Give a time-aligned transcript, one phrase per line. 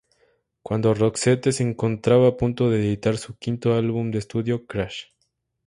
[0.63, 5.03] Cuando Roxette se encontraba a punto de editar su quinto álbum de estudio "Crash!